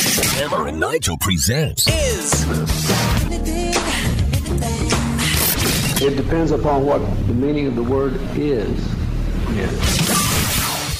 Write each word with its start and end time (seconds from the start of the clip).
Hammer 0.00 0.68
and 0.68 0.80
Nigel 0.80 1.18
presents 1.18 1.86
Is 1.86 2.44
It 6.00 6.16
depends 6.16 6.52
upon 6.52 6.86
what 6.86 7.00
the 7.26 7.34
meaning 7.34 7.66
of 7.66 7.76
the 7.76 7.82
word 7.82 8.14
is. 8.34 8.78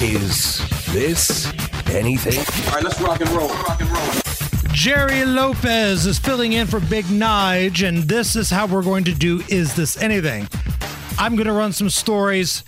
Is 0.01 0.59
This 0.93 1.51
Anything? 1.89 2.37
All 2.67 2.75
right, 2.75 2.83
let's 2.83 3.01
rock 3.01 3.19
and 3.21 3.29
roll. 3.31 3.49
Rock 3.49 3.81
and 3.81 3.89
roll. 3.89 4.21
Jerry 4.71 5.25
Lopez 5.25 6.05
is 6.05 6.19
filling 6.19 6.53
in 6.53 6.67
for 6.67 6.79
Big 6.79 7.05
Nige, 7.05 7.87
and 7.87 8.03
this 8.03 8.35
is 8.35 8.51
how 8.51 8.67
we're 8.67 8.83
going 8.83 9.03
to 9.05 9.13
do 9.13 9.43
Is 9.49 9.73
This 9.73 9.99
Anything? 9.99 10.47
I'm 11.17 11.35
going 11.35 11.47
to 11.47 11.53
run 11.53 11.73
some 11.73 11.89
stories 11.89 12.63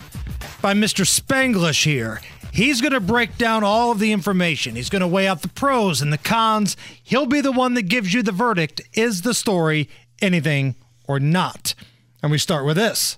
by 0.64 0.74
Mr. 0.74 1.06
Spanglish 1.06 1.84
here. 1.84 2.22
He's 2.54 2.82
going 2.82 2.94
to 2.94 3.00
break 3.00 3.40
down 3.40 3.64
all 3.64 3.92
of 3.92 3.98
the 3.98 4.12
information. 4.12 4.76
He's 4.76 4.92
going 4.92 5.00
to 5.00 5.08
weigh 5.08 5.28
out 5.28 5.42
the 5.42 5.48
pros 5.48 6.04
and 6.04 6.14
the 6.14 6.20
cons. 6.20 6.78
He'll 7.02 7.26
be 7.26 7.42
the 7.42 7.52
one 7.52 7.74
that 7.74 7.90
gives 7.90 8.14
you 8.14 8.22
the 8.22 8.32
verdict 8.32 8.80
is 8.94 9.24
the 9.24 9.34
story 9.34 9.90
anything 10.22 10.76
or 11.08 11.20
not? 11.20 11.74
And 12.22 12.32
we 12.32 12.38
start 12.38 12.64
with 12.64 12.78
this 12.78 13.18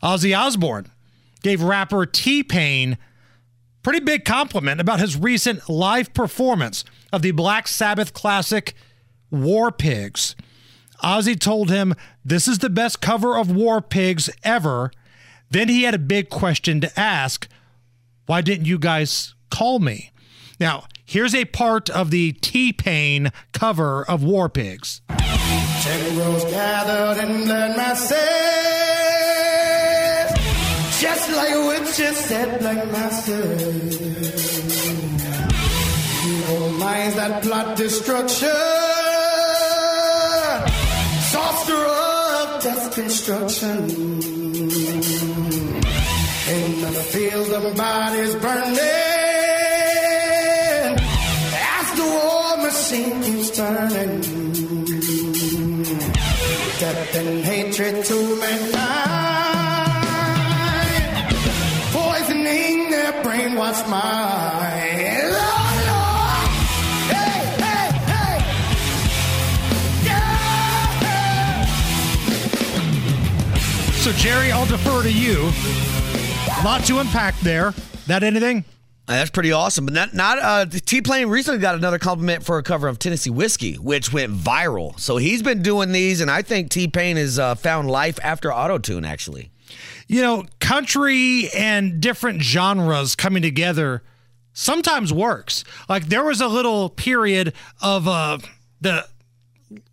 Ozzy 0.00 0.36
Osbourne 0.38 0.92
gave 1.42 1.60
rapper 1.60 2.06
T 2.06 2.44
Pain 2.44 2.98
pretty 3.82 3.98
big 3.98 4.24
compliment 4.24 4.80
about 4.80 5.00
his 5.00 5.16
recent 5.16 5.68
live 5.68 6.14
performance 6.14 6.84
of 7.12 7.22
the 7.22 7.32
Black 7.32 7.66
Sabbath 7.66 8.12
classic 8.12 8.74
War 9.28 9.72
Pigs. 9.72 10.36
Ozzy 11.02 11.36
told 11.36 11.68
him, 11.68 11.96
This 12.24 12.46
is 12.46 12.60
the 12.60 12.70
best 12.70 13.00
cover 13.00 13.36
of 13.36 13.50
War 13.50 13.80
Pigs 13.80 14.30
ever. 14.44 14.92
Then 15.50 15.68
he 15.68 15.82
had 15.82 15.94
a 15.94 15.98
big 15.98 16.30
question 16.30 16.80
to 16.80 17.00
ask 17.00 17.48
Why 18.26 18.40
didn't 18.40 18.66
you 18.66 18.78
guys 18.78 19.34
call 19.50 19.78
me? 19.78 20.10
Now, 20.58 20.84
here's 21.04 21.34
a 21.34 21.44
part 21.44 21.88
of 21.88 22.10
the 22.10 22.32
T 22.32 22.72
Pain 22.72 23.30
cover 23.52 24.04
of 24.04 24.24
War 24.24 24.48
Pigs. 24.48 25.00
Gathered. 25.08 27.18
Just 30.98 31.30
like 31.36 31.54
witches 31.68 32.16
said, 32.16 32.62
minds 36.78 37.16
that 37.16 37.42
plot 37.42 37.76
destruction. 37.76 38.48
Sorcerer 41.30 41.86
of 42.42 42.62
death. 42.62 42.94
In 46.48 46.80
the 46.80 46.92
field 46.92 47.50
of 47.50 47.76
bodies 47.76 48.36
burning. 48.36 48.78
As 51.74 51.88
the 51.98 52.04
war 52.04 52.56
machine 52.58 53.20
keeps 53.24 53.50
turning 53.50 54.20
death 56.78 57.16
and 57.16 57.44
hatred 57.44 58.04
to 58.04 58.36
mankind, 58.38 58.86
poisoning 61.92 62.90
their 62.90 63.12
brainwashed 63.24 63.88
minds. 63.90 65.06
So, 74.06 74.12
Jerry, 74.12 74.52
I'll 74.52 74.66
defer 74.66 75.02
to 75.02 75.10
you. 75.10 75.50
A 76.58 76.64
lot 76.64 76.84
to 76.86 76.98
unpack 77.00 77.38
there. 77.40 77.74
That 78.06 78.22
anything? 78.22 78.64
That's 79.06 79.30
pretty 79.30 79.52
awesome. 79.52 79.84
But 79.84 79.94
not, 79.94 80.14
not 80.14 80.38
uh, 80.38 80.66
T 80.66 81.02
Pain 81.02 81.28
recently 81.28 81.60
got 81.60 81.74
another 81.74 81.98
compliment 81.98 82.44
for 82.44 82.56
a 82.56 82.62
cover 82.62 82.88
of 82.88 82.98
Tennessee 82.98 83.30
Whiskey, 83.30 83.74
which 83.74 84.10
went 84.12 84.32
viral. 84.32 84.98
So 84.98 85.18
he's 85.18 85.42
been 85.42 85.62
doing 85.62 85.92
these, 85.92 86.20
and 86.22 86.30
I 86.30 86.40
think 86.40 86.70
T 86.70 86.88
Pain 86.88 87.16
has 87.18 87.38
uh, 87.38 87.56
found 87.56 87.90
life 87.90 88.18
after 88.22 88.52
auto 88.52 88.78
tune, 88.78 89.04
actually. 89.04 89.50
You 90.08 90.22
know, 90.22 90.44
country 90.58 91.50
and 91.50 92.00
different 92.00 92.42
genres 92.42 93.14
coming 93.14 93.42
together 93.42 94.02
sometimes 94.54 95.12
works. 95.12 95.62
Like 95.90 96.06
there 96.06 96.24
was 96.24 96.40
a 96.40 96.48
little 96.48 96.88
period 96.88 97.52
of 97.82 98.08
uh, 98.08 98.38
the 98.80 99.06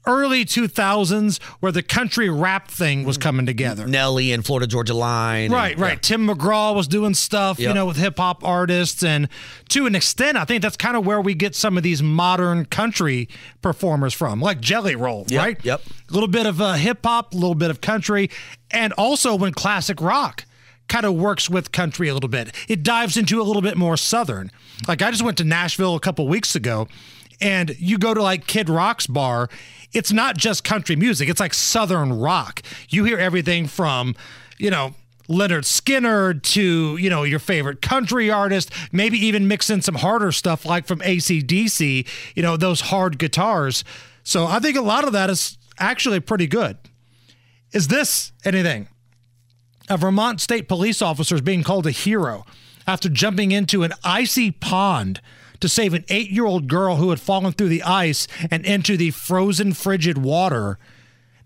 early 0.05 0.45
2000s 0.45 1.41
where 1.59 1.71
the 1.71 1.81
country 1.81 2.29
rap 2.29 2.67
thing 2.69 3.03
was 3.03 3.17
coming 3.17 3.45
together. 3.45 3.87
Nelly 3.87 4.31
and 4.31 4.45
Florida 4.45 4.67
Georgia 4.67 4.93
Line. 4.93 5.45
and- 5.45 5.53
Right, 5.53 5.77
right. 5.77 6.01
Tim 6.01 6.27
McGraw 6.27 6.75
was 6.75 6.87
doing 6.87 7.13
stuff, 7.13 7.59
you 7.59 7.73
know, 7.73 7.85
with 7.85 7.97
hip 7.97 8.17
hop 8.17 8.43
artists. 8.43 9.03
And 9.03 9.29
to 9.69 9.85
an 9.87 9.95
extent, 9.95 10.37
I 10.37 10.45
think 10.45 10.61
that's 10.61 10.77
kind 10.77 10.95
of 10.95 11.05
where 11.05 11.19
we 11.21 11.33
get 11.33 11.55
some 11.55 11.75
of 11.77 11.83
these 11.83 12.03
modern 12.03 12.65
country 12.65 13.27
performers 13.61 14.13
from, 14.13 14.39
like 14.41 14.59
Jelly 14.61 14.95
Roll, 14.95 15.25
Yep, 15.29 15.41
right? 15.43 15.57
yep. 15.63 15.81
A 16.09 16.13
little 16.13 16.29
bit 16.29 16.45
of 16.45 16.61
uh, 16.61 16.73
hip 16.73 16.99
hop, 17.03 17.33
a 17.33 17.35
little 17.35 17.55
bit 17.55 17.69
of 17.71 17.81
country. 17.81 18.29
And 18.71 18.93
also 18.93 19.35
when 19.35 19.53
classic 19.53 19.99
rock 20.01 20.45
kind 20.87 21.05
of 21.05 21.15
works 21.15 21.49
with 21.49 21.71
country 21.71 22.07
a 22.07 22.13
little 22.13 22.29
bit, 22.29 22.53
it 22.67 22.83
dives 22.83 23.17
into 23.17 23.41
a 23.41 23.43
little 23.43 23.61
bit 23.61 23.77
more 23.77 23.97
southern. 23.97 24.51
Like 24.87 25.01
I 25.01 25.11
just 25.11 25.23
went 25.23 25.37
to 25.37 25.43
Nashville 25.43 25.95
a 25.95 25.99
couple 25.99 26.27
weeks 26.27 26.55
ago. 26.55 26.87
And 27.41 27.75
you 27.77 27.97
go 27.97 28.13
to 28.13 28.21
like 28.21 28.47
Kid 28.47 28.69
Rock's 28.69 29.07
bar, 29.07 29.49
it's 29.91 30.13
not 30.13 30.37
just 30.37 30.63
country 30.63 30.95
music, 30.95 31.27
it's 31.27 31.39
like 31.39 31.53
southern 31.53 32.13
rock. 32.13 32.61
You 32.89 33.03
hear 33.03 33.17
everything 33.17 33.67
from, 33.67 34.15
you 34.57 34.69
know, 34.69 34.93
Lynyrd 35.27 35.63
Skynyrd 35.63 36.43
to, 36.43 36.97
you 36.97 37.09
know, 37.09 37.23
your 37.23 37.39
favorite 37.39 37.81
country 37.81 38.29
artist, 38.29 38.71
maybe 38.91 39.17
even 39.17 39.47
mix 39.47 39.69
in 39.69 39.81
some 39.81 39.95
harder 39.95 40.31
stuff 40.31 40.65
like 40.65 40.85
from 40.85 40.99
ACDC, 40.99 42.07
you 42.35 42.43
know, 42.43 42.55
those 42.55 42.81
hard 42.81 43.17
guitars. 43.17 43.83
So 44.23 44.45
I 44.45 44.59
think 44.59 44.77
a 44.77 44.81
lot 44.81 45.05
of 45.05 45.13
that 45.13 45.29
is 45.29 45.57
actually 45.79 46.19
pretty 46.19 46.47
good. 46.47 46.77
Is 47.71 47.87
this 47.87 48.31
anything? 48.45 48.87
A 49.89 49.97
Vermont 49.97 50.39
state 50.39 50.67
police 50.67 51.01
officer 51.01 51.35
is 51.35 51.41
being 51.41 51.63
called 51.63 51.85
a 51.87 51.91
hero 51.91 52.45
after 52.87 53.09
jumping 53.09 53.51
into 53.51 53.83
an 53.83 53.93
icy 54.03 54.51
pond 54.51 55.21
to 55.59 55.69
save 55.69 55.93
an 55.93 56.05
eight 56.09 56.29
year 56.29 56.45
old 56.45 56.67
girl 56.67 56.97
who 56.97 57.09
had 57.09 57.19
fallen 57.19 57.53
through 57.53 57.69
the 57.69 57.83
ice 57.83 58.27
and 58.51 58.65
into 58.65 58.97
the 58.97 59.11
frozen, 59.11 59.73
frigid 59.73 60.17
water. 60.17 60.77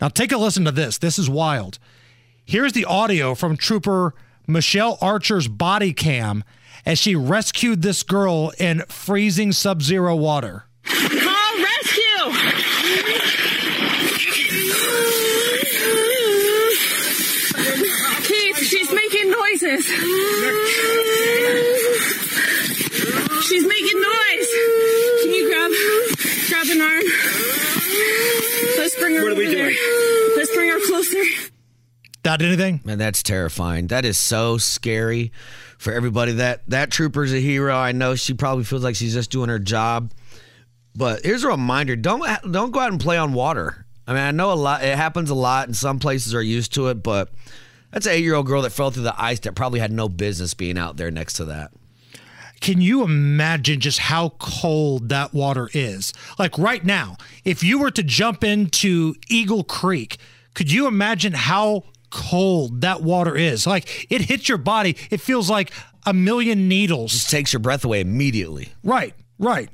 Now, 0.02 0.10
take 0.10 0.32
a 0.32 0.38
listen 0.38 0.66
to 0.66 0.72
this. 0.72 0.98
This 0.98 1.18
is 1.20 1.30
wild. 1.30 1.80
Here's 2.46 2.74
the 2.74 2.86
audio 2.86 3.36
from 3.36 3.58
Trooper 3.58 4.14
Michelle 4.48 4.98
Archer's 5.02 5.48
body 5.48 5.94
cam 5.94 6.44
as 6.86 6.98
she 7.00 7.16
rescued 7.16 7.82
this 7.82 8.04
girl 8.04 8.54
in 8.58 8.82
freezing 8.88 9.52
sub 9.52 9.82
zero 9.82 10.16
water. 10.16 10.64
Call 10.86 11.58
rescue! 11.62 12.32
Keith, 18.24 18.58
she's 18.60 18.92
making 18.92 19.32
noises. 19.68 19.86
She's 23.48 23.66
making 23.66 24.02
noise. 24.02 24.50
Can 25.22 25.34
you 25.34 25.50
grab 25.50 25.72
grab 26.50 26.68
an 26.70 26.82
arm? 26.82 27.04
Let's 28.78 28.96
bring 28.96 29.16
her. 29.16 29.24
What 29.24 29.32
are 29.34 29.36
we 29.36 29.48
over 29.48 29.56
there. 29.56 29.70
doing? 29.70 29.76
Let's 30.36 30.54
bring 30.54 30.70
her 30.70 30.80
closer. 30.88 31.24
That 32.24 32.42
anything? 32.42 32.82
Man, 32.84 32.98
that's 32.98 33.24
terrifying. 33.24 33.88
That 33.88 34.04
is 34.06 34.18
so 34.18 34.58
scary 34.58 35.32
for 35.78 35.94
everybody. 35.94 36.34
That 36.34 36.70
that 36.70 36.92
trooper's 36.92 37.34
a 37.34 37.40
hero. 37.40 37.76
I 37.76 37.92
know 37.92 38.16
she 38.16 38.34
probably 38.34 38.64
feels 38.64 38.84
like 38.84 38.96
she's 38.96 39.14
just 39.14 39.32
doing 39.32 39.50
her 39.50 39.60
job. 39.60 40.12
But 40.96 41.24
here's 41.24 41.44
a 41.44 41.50
reminder: 41.50 41.96
don't 41.96 42.22
don't 42.52 42.72
go 42.72 42.80
out 42.80 42.92
and 42.92 43.00
play 43.00 43.18
on 43.18 43.34
water. 43.34 43.86
I 44.08 44.14
mean, 44.14 44.24
I 44.24 44.32
know 44.32 44.54
a 44.54 44.56
lot. 44.56 44.84
It 44.84 44.96
happens 44.96 45.30
a 45.30 45.36
lot, 45.36 45.68
and 45.68 45.76
some 45.76 46.00
places 46.00 46.34
are 46.34 46.42
used 46.42 46.74
to 46.76 46.88
it. 46.88 47.04
But 47.04 47.30
that's 47.92 48.06
an 48.06 48.14
eight-year-old 48.14 48.46
girl 48.46 48.62
that 48.64 48.72
fell 48.72 48.92
through 48.92 49.04
the 49.04 49.22
ice 49.22 49.40
that 49.42 49.56
probably 49.56 49.80
had 49.80 49.92
no 49.92 50.10
business 50.10 50.54
being 50.54 50.78
out 50.78 50.98
there 50.98 51.12
next 51.12 51.34
to 51.34 51.46
that. 51.46 51.72
Can 52.60 52.82
you 52.82 53.04
imagine 53.04 53.80
just 53.80 54.00
how 54.00 54.30
cold 54.40 55.10
that 55.10 55.34
water 55.34 55.70
is? 55.74 56.14
Like 56.40 56.58
right 56.58 56.84
now, 56.84 57.18
if 57.46 57.64
you 57.64 57.80
were 57.80 57.92
to 57.92 58.04
jump 58.04 58.44
into 58.44 59.14
Eagle 59.30 59.64
Creek, 59.64 60.18
could 60.56 60.72
you 60.72 60.88
imagine 60.88 61.34
how 61.34 61.84
cold 62.10 62.82
that 62.82 63.04
water 63.04 63.36
is? 63.36 63.68
Like 63.68 64.08
it 64.12 64.22
hits 64.22 64.50
your 64.50 64.58
body, 64.58 64.98
it 65.12 65.22
feels 65.22 65.50
like 65.50 65.72
a 66.06 66.14
million 66.14 66.68
needles. 66.68 67.12
Just 67.12 67.30
takes 67.30 67.54
your 67.54 67.60
breath 67.60 67.86
away 67.86 68.02
immediately. 68.02 68.70
Right, 68.84 69.14
right. 69.38 69.70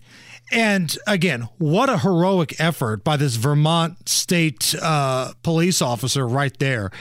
And 0.51 0.95
again, 1.07 1.47
what 1.57 1.89
a 1.89 1.99
heroic 1.99 2.59
effort 2.59 3.03
by 3.03 3.17
this 3.17 3.37
Vermont 3.37 4.09
state 4.09 4.75
uh, 4.81 5.33
police 5.41 5.81
officer 5.81 6.27
right 6.27 6.57
there. 6.59 6.91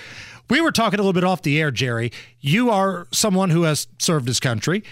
We 0.53 0.61
were 0.61 0.71
talking 0.71 1.01
a 1.01 1.03
little 1.03 1.15
bit 1.15 1.25
off 1.25 1.41
the 1.41 1.59
air, 1.59 1.71
Jerry. 1.71 2.13
You 2.39 2.69
are 2.69 3.09
someone 3.11 3.49
who 3.49 3.63
has 3.63 3.87
served 3.99 4.29
his 4.29 4.39
country. 4.39 4.85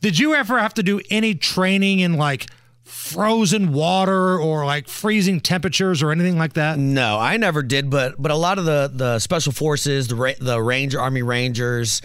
Did 0.00 0.18
you 0.18 0.34
ever 0.34 0.58
have 0.58 0.74
to 0.74 0.82
do 0.82 1.00
any 1.10 1.36
training 1.36 2.00
in 2.00 2.14
like 2.14 2.48
frozen 2.82 3.72
water 3.72 4.36
or 4.36 4.64
like 4.64 4.88
freezing 4.88 5.38
temperatures 5.38 6.02
or 6.02 6.10
anything 6.10 6.36
like 6.38 6.54
that? 6.54 6.80
No, 6.80 7.20
I 7.20 7.36
never 7.36 7.62
did, 7.62 7.88
but 7.88 8.20
but 8.20 8.32
a 8.32 8.34
lot 8.34 8.58
of 8.58 8.64
the 8.64 8.90
the 8.92 9.20
special 9.20 9.52
forces, 9.52 10.08
the 10.08 10.16
ra- 10.16 10.40
the 10.40 10.60
Ranger 10.60 11.00
Army 11.00 11.22
Rangers, 11.22 12.02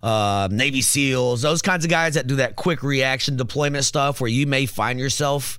uh, 0.00 0.46
Navy 0.48 0.80
SEALs, 0.80 1.42
those 1.42 1.60
kinds 1.60 1.84
of 1.84 1.90
guys 1.90 2.14
that 2.14 2.28
do 2.28 2.36
that 2.36 2.54
quick 2.54 2.84
reaction 2.84 3.36
deployment 3.36 3.84
stuff 3.84 4.20
where 4.20 4.30
you 4.30 4.46
may 4.46 4.66
find 4.66 5.00
yourself 5.00 5.58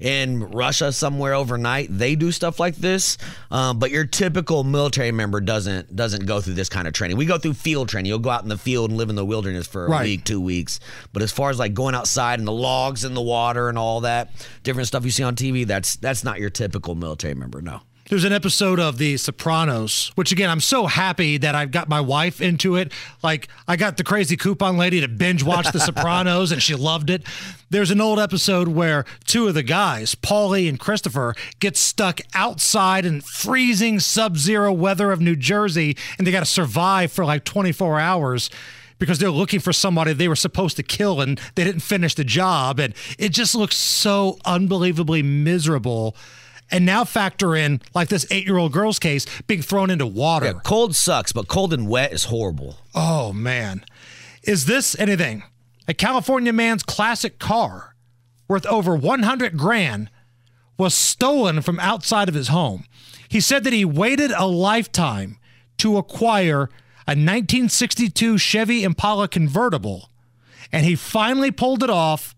in 0.00 0.44
Russia 0.50 0.92
somewhere 0.92 1.32
overnight. 1.34 1.88
They 1.90 2.14
do 2.16 2.30
stuff 2.32 2.60
like 2.60 2.76
this, 2.76 3.16
um, 3.50 3.78
but 3.78 3.90
your 3.90 4.04
typical 4.04 4.62
military 4.64 5.12
member 5.12 5.40
doesn't 5.40 5.94
doesn't 5.96 6.26
go 6.26 6.40
through 6.40 6.54
this 6.54 6.68
kind 6.68 6.86
of 6.86 6.92
training. 6.94 7.16
We 7.16 7.26
go 7.26 7.38
through 7.38 7.54
field 7.54 7.88
training. 7.88 8.08
You'll 8.08 8.18
go 8.18 8.30
out 8.30 8.42
in 8.42 8.48
the 8.48 8.58
field 8.58 8.90
and 8.90 8.98
live 8.98 9.08
in 9.10 9.16
the 9.16 9.24
wilderness 9.24 9.66
for 9.66 9.86
a 9.86 9.90
Right. 9.90 10.02
week, 10.04 10.24
two 10.24 10.40
weeks. 10.40 10.80
But 11.12 11.22
as 11.22 11.32
far 11.32 11.50
as 11.50 11.58
like 11.58 11.72
going 11.74 11.94
outside 11.94 12.38
and 12.38 12.46
the 12.46 12.52
logs 12.52 13.04
in 13.04 13.14
the 13.14 13.22
water 13.22 13.68
and 13.68 13.78
all 13.78 14.00
that 14.02 14.30
different 14.62 14.88
stuff 14.88 15.04
you 15.04 15.10
see 15.10 15.22
on 15.22 15.34
TV, 15.36 15.66
that's 15.66 15.96
that's 15.96 16.24
not 16.24 16.40
your 16.40 16.50
typical 16.50 16.94
military 16.94 17.34
member. 17.34 17.62
No. 17.62 17.80
There's 18.08 18.22
an 18.22 18.32
episode 18.32 18.78
of 18.78 18.98
The 18.98 19.16
Sopranos, 19.16 20.12
which 20.14 20.30
again, 20.30 20.48
I'm 20.48 20.60
so 20.60 20.86
happy 20.86 21.38
that 21.38 21.56
I've 21.56 21.72
got 21.72 21.88
my 21.88 22.00
wife 22.00 22.40
into 22.40 22.76
it. 22.76 22.92
Like, 23.20 23.48
I 23.66 23.74
got 23.74 23.96
the 23.96 24.04
crazy 24.04 24.36
coupon 24.36 24.76
lady 24.76 25.00
to 25.00 25.08
binge 25.08 25.42
watch 25.42 25.72
The 25.72 25.80
Sopranos, 25.86 26.52
and 26.52 26.62
she 26.62 26.76
loved 26.76 27.10
it. 27.10 27.24
There's 27.68 27.90
an 27.90 28.00
old 28.00 28.20
episode 28.20 28.68
where 28.68 29.04
two 29.24 29.48
of 29.48 29.54
the 29.54 29.64
guys, 29.64 30.14
Paulie 30.14 30.68
and 30.68 30.78
Christopher, 30.78 31.34
get 31.58 31.76
stuck 31.76 32.20
outside 32.32 33.04
in 33.04 33.22
freezing 33.22 33.98
sub 33.98 34.36
zero 34.36 34.72
weather 34.72 35.10
of 35.10 35.20
New 35.20 35.34
Jersey, 35.34 35.96
and 36.16 36.24
they 36.24 36.30
got 36.30 36.40
to 36.40 36.46
survive 36.46 37.10
for 37.10 37.24
like 37.24 37.42
24 37.42 37.98
hours 37.98 38.50
because 39.00 39.18
they're 39.18 39.30
looking 39.30 39.58
for 39.58 39.72
somebody 39.72 40.12
they 40.12 40.28
were 40.28 40.36
supposed 40.36 40.76
to 40.76 40.84
kill 40.84 41.20
and 41.20 41.40
they 41.56 41.64
didn't 41.64 41.82
finish 41.82 42.14
the 42.14 42.22
job. 42.24 42.78
And 42.78 42.94
it 43.18 43.30
just 43.30 43.56
looks 43.56 43.76
so 43.76 44.38
unbelievably 44.44 45.24
miserable. 45.24 46.14
And 46.70 46.84
now 46.84 47.04
factor 47.04 47.54
in 47.54 47.80
like 47.94 48.08
this 48.08 48.26
eight 48.30 48.44
year 48.44 48.56
old 48.56 48.72
girl's 48.72 48.98
case 48.98 49.26
being 49.46 49.62
thrown 49.62 49.90
into 49.90 50.06
water. 50.06 50.46
Yeah, 50.46 50.60
cold 50.64 50.96
sucks, 50.96 51.32
but 51.32 51.48
cold 51.48 51.72
and 51.72 51.88
wet 51.88 52.12
is 52.12 52.24
horrible. 52.24 52.78
Oh 52.94 53.32
man. 53.32 53.84
Is 54.42 54.66
this 54.66 54.98
anything? 54.98 55.44
A 55.88 55.94
California 55.94 56.52
man's 56.52 56.82
classic 56.82 57.38
car 57.38 57.94
worth 58.48 58.66
over 58.66 58.94
100 58.96 59.56
grand 59.56 60.10
was 60.78 60.94
stolen 60.94 61.62
from 61.62 61.80
outside 61.80 62.28
of 62.28 62.34
his 62.34 62.48
home. 62.48 62.84
He 63.28 63.40
said 63.40 63.64
that 63.64 63.72
he 63.72 63.84
waited 63.84 64.30
a 64.32 64.46
lifetime 64.46 65.38
to 65.78 65.96
acquire 65.96 66.64
a 67.08 67.14
1962 67.14 68.38
Chevy 68.38 68.82
Impala 68.82 69.28
convertible 69.28 70.10
and 70.72 70.84
he 70.84 70.96
finally 70.96 71.50
pulled 71.50 71.82
it 71.82 71.90
off 71.90 72.34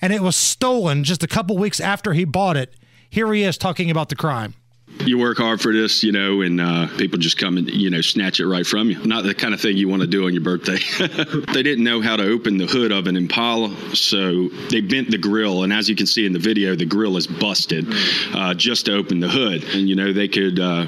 and 0.00 0.12
it 0.12 0.22
was 0.22 0.36
stolen 0.36 1.04
just 1.04 1.22
a 1.22 1.28
couple 1.28 1.56
weeks 1.56 1.80
after 1.80 2.12
he 2.12 2.24
bought 2.24 2.56
it. 2.56 2.74
Here 3.12 3.30
he 3.30 3.42
is 3.42 3.58
talking 3.58 3.90
about 3.90 4.08
the 4.08 4.16
crime. 4.16 4.54
You 5.00 5.18
work 5.18 5.36
hard 5.36 5.60
for 5.60 5.70
this, 5.70 6.02
you 6.02 6.12
know, 6.12 6.40
and 6.40 6.58
uh, 6.58 6.88
people 6.96 7.18
just 7.18 7.36
come 7.36 7.58
and, 7.58 7.68
you 7.68 7.90
know, 7.90 8.00
snatch 8.00 8.40
it 8.40 8.46
right 8.46 8.66
from 8.66 8.88
you. 8.88 9.04
Not 9.04 9.24
the 9.24 9.34
kind 9.34 9.52
of 9.52 9.60
thing 9.60 9.76
you 9.76 9.86
want 9.86 10.00
to 10.00 10.08
do 10.08 10.24
on 10.24 10.32
your 10.32 10.42
birthday. 10.42 10.78
they 11.52 11.62
didn't 11.62 11.84
know 11.84 12.00
how 12.00 12.16
to 12.16 12.26
open 12.26 12.56
the 12.56 12.64
hood 12.64 12.90
of 12.90 13.06
an 13.08 13.16
Impala, 13.16 13.76
so 13.94 14.48
they 14.70 14.80
bent 14.80 15.10
the 15.10 15.18
grill. 15.18 15.62
And 15.62 15.74
as 15.74 15.90
you 15.90 15.94
can 15.94 16.06
see 16.06 16.24
in 16.24 16.32
the 16.32 16.38
video, 16.38 16.74
the 16.74 16.86
grill 16.86 17.18
is 17.18 17.26
busted 17.26 17.86
uh, 18.32 18.54
just 18.54 18.86
to 18.86 18.94
open 18.94 19.20
the 19.20 19.28
hood. 19.28 19.62
And, 19.62 19.90
you 19.90 19.94
know, 19.94 20.14
they 20.14 20.28
could. 20.28 20.58
Uh, 20.58 20.86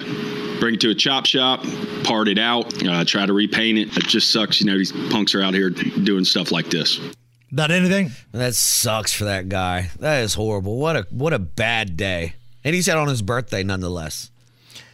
Bring 0.60 0.74
it 0.74 0.80
to 0.82 0.90
a 0.90 0.94
chop 0.94 1.26
shop, 1.26 1.64
part 2.04 2.28
it 2.28 2.38
out, 2.38 2.86
uh, 2.86 3.04
try 3.04 3.26
to 3.26 3.32
repaint 3.32 3.76
it. 3.76 3.96
It 3.96 4.04
just 4.04 4.32
sucks, 4.32 4.60
you 4.60 4.66
know. 4.66 4.78
These 4.78 4.92
punks 4.92 5.34
are 5.34 5.42
out 5.42 5.52
here 5.52 5.68
doing 5.68 6.24
stuff 6.24 6.52
like 6.52 6.70
this. 6.70 7.00
That 7.54 7.70
anything? 7.70 8.10
That 8.32 8.56
sucks 8.56 9.12
for 9.12 9.24
that 9.24 9.48
guy. 9.48 9.90
That 10.00 10.22
is 10.22 10.34
horrible. 10.34 10.76
What 10.76 10.96
a 10.96 11.06
what 11.10 11.32
a 11.32 11.38
bad 11.38 11.96
day. 11.96 12.34
And 12.64 12.74
he 12.74 12.82
said 12.82 12.96
on 12.96 13.06
his 13.06 13.22
birthday, 13.22 13.62
nonetheless. 13.62 14.32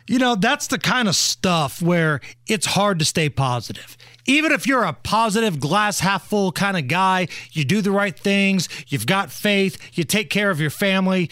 You 0.07 0.19
know, 0.19 0.35
that's 0.35 0.67
the 0.67 0.79
kind 0.79 1.09
of 1.09 1.17
stuff 1.17 1.81
where 1.81 2.21
it's 2.47 2.67
hard 2.67 2.99
to 2.99 3.05
stay 3.07 3.31
positive. 3.31 3.97
Even 4.27 4.53
if 4.53 4.67
you're 4.67 4.85
a 4.85 4.93
positive, 4.93 5.59
glass 5.59 6.01
half 6.01 6.27
full 6.27 6.53
kind 6.53 6.77
of 6.77 6.87
guy, 6.87 7.29
you 7.53 7.65
do 7.65 7.81
the 7.81 7.93
right 7.93 8.19
things, 8.19 8.69
you've 8.89 9.07
got 9.07 9.31
faith, 9.31 9.79
you 9.97 10.05
take 10.05 10.29
care 10.29 10.51
of 10.51 10.61
your 10.61 10.71
family, 10.71 11.31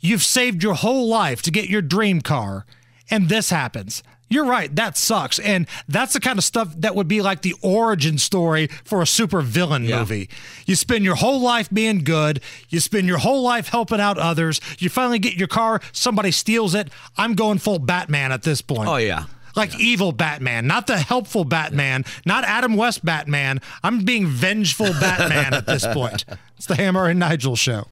you've 0.00 0.24
saved 0.24 0.62
your 0.62 0.74
whole 0.74 1.08
life 1.08 1.40
to 1.42 1.50
get 1.50 1.70
your 1.70 1.82
dream 1.82 2.20
car, 2.20 2.66
and 3.10 3.28
this 3.28 3.50
happens. 3.50 4.02
You're 4.28 4.44
right, 4.44 4.74
that 4.74 4.96
sucks. 4.96 5.38
And 5.38 5.66
that's 5.88 6.12
the 6.12 6.20
kind 6.20 6.38
of 6.38 6.44
stuff 6.44 6.74
that 6.78 6.94
would 6.96 7.06
be 7.08 7.22
like 7.22 7.42
the 7.42 7.54
origin 7.62 8.18
story 8.18 8.66
for 8.84 9.00
a 9.00 9.06
super 9.06 9.40
villain 9.40 9.86
movie. 9.86 10.28
You 10.66 10.74
spend 10.74 11.04
your 11.04 11.14
whole 11.14 11.40
life 11.40 11.70
being 11.70 12.02
good, 12.02 12.40
you 12.68 12.80
spend 12.80 13.06
your 13.06 13.18
whole 13.18 13.42
life 13.42 13.68
helping 13.68 14.00
out 14.00 14.18
others, 14.18 14.60
you 14.78 14.88
finally 14.88 15.18
get 15.20 15.34
your 15.34 15.48
car, 15.48 15.80
somebody 15.92 16.32
steals 16.32 16.74
it. 16.74 16.88
I'm 17.16 17.34
going 17.34 17.58
full 17.58 17.78
Batman 17.78 18.32
at 18.32 18.42
this 18.42 18.60
point. 18.62 18.88
Oh 18.88 18.96
yeah. 18.96 19.26
Like 19.54 19.78
evil 19.80 20.12
Batman, 20.12 20.66
not 20.66 20.86
the 20.86 20.98
helpful 20.98 21.44
Batman, 21.44 22.04
not 22.26 22.44
Adam 22.44 22.74
West 22.74 23.04
Batman. 23.04 23.60
I'm 23.82 24.04
being 24.04 24.26
vengeful 24.26 24.92
Batman 25.00 25.54
at 25.54 25.66
this 25.66 25.86
point. 25.86 26.24
It's 26.56 26.64
the 26.64 26.74
Hammer 26.74 27.06
and 27.06 27.20
Nigel 27.20 27.54
show. 27.54 27.84